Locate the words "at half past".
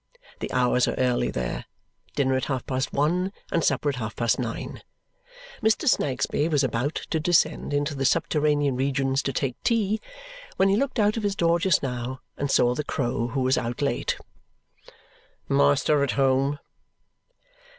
2.33-2.91, 3.87-4.39